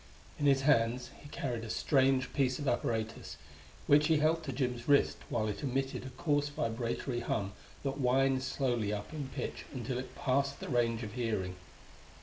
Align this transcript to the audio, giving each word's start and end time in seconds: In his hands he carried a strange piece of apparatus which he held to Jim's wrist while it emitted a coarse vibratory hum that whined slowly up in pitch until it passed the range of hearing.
In 0.39 0.47
his 0.47 0.61
hands 0.61 1.11
he 1.21 1.29
carried 1.29 1.63
a 1.63 1.69
strange 1.69 2.33
piece 2.33 2.57
of 2.57 2.67
apparatus 2.67 3.37
which 3.85 4.07
he 4.07 4.17
held 4.17 4.41
to 4.45 4.51
Jim's 4.51 4.87
wrist 4.87 5.17
while 5.29 5.47
it 5.47 5.61
emitted 5.61 6.05
a 6.05 6.09
coarse 6.09 6.49
vibratory 6.49 7.19
hum 7.19 7.53
that 7.83 7.91
whined 8.01 8.41
slowly 8.41 8.91
up 8.91 9.13
in 9.13 9.29
pitch 9.35 9.63
until 9.71 9.99
it 9.99 10.15
passed 10.15 10.59
the 10.59 10.69
range 10.69 11.03
of 11.03 11.13
hearing. 11.13 11.55